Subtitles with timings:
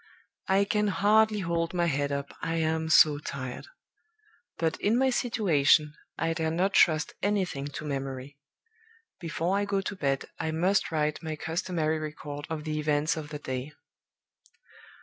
[0.47, 3.67] I can hardly hold my head up, I am so tired.
[4.57, 8.39] But in my situation, I dare not trust anything to memory.
[9.19, 13.29] Before I go to bed, I must write my customary record of the events of
[13.29, 13.73] the day.